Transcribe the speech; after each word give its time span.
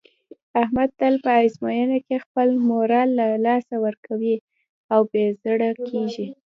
احمد 0.63 0.89
تل 0.99 1.13
په 1.25 1.31
ازموینه 1.43 1.97
کې 2.05 2.23
خپل 2.25 2.47
مورال 2.69 3.09
له 3.19 3.27
لاسه 3.45 3.75
ورکوي 3.85 4.35
او 4.93 4.99
بې 5.11 5.25
زړه 5.43 5.69
کېږي. 5.89 6.25